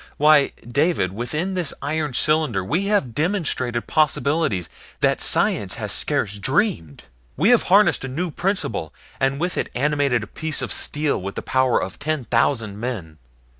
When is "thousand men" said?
12.25-13.19